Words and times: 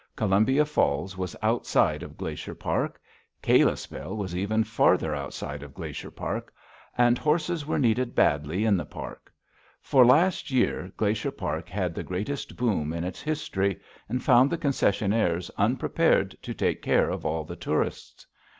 Columbia 0.15 0.65
Falls 0.65 1.15
was 1.15 1.35
outside 1.43 2.01
of 2.01 2.17
Glacier 2.17 2.55
Park. 2.55 2.99
Kalispell 3.43 4.17
was 4.17 4.35
even 4.35 4.63
farther 4.63 5.13
outside 5.13 5.61
of 5.61 5.75
Glacier 5.75 6.09
Park, 6.09 6.51
and 6.97 7.19
horses 7.19 7.67
were 7.67 7.77
needed 7.77 8.15
badly 8.15 8.65
in 8.65 8.77
the 8.77 8.83
Park. 8.85 9.31
For 9.79 10.03
last 10.03 10.49
year 10.49 10.91
Glacier 10.97 11.29
Park 11.29 11.69
had 11.69 11.93
the 11.93 12.01
greatest 12.01 12.57
boom 12.57 12.93
in 12.93 13.03
its 13.03 13.21
history 13.21 13.79
and 14.09 14.23
found 14.23 14.49
the 14.49 14.57
concessionnaires 14.57 15.51
unprepared 15.55 16.35
to 16.41 16.51
take 16.55 16.81
care 16.81 17.11
of 17.11 17.23
all 17.23 17.43
the 17.43 17.55
tourists. 17.55 18.25